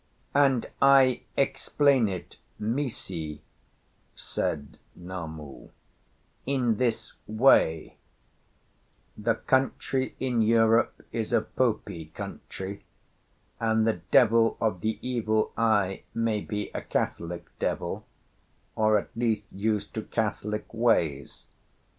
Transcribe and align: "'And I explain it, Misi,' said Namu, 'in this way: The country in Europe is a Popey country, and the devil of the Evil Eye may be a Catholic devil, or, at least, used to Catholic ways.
"'And 0.33 0.65
I 0.81 1.21
explain 1.37 2.09
it, 2.09 2.37
Misi,' 2.57 3.43
said 4.15 4.79
Namu, 4.95 5.67
'in 6.43 6.77
this 6.77 7.13
way: 7.27 7.97
The 9.15 9.35
country 9.35 10.15
in 10.19 10.41
Europe 10.41 11.05
is 11.11 11.31
a 11.31 11.41
Popey 11.41 12.11
country, 12.15 12.83
and 13.59 13.85
the 13.85 14.01
devil 14.09 14.57
of 14.59 14.81
the 14.81 14.97
Evil 15.07 15.53
Eye 15.55 16.01
may 16.15 16.41
be 16.41 16.71
a 16.73 16.81
Catholic 16.81 17.45
devil, 17.59 18.07
or, 18.75 18.97
at 18.97 19.11
least, 19.15 19.45
used 19.51 19.93
to 19.93 20.01
Catholic 20.01 20.73
ways. 20.73 21.45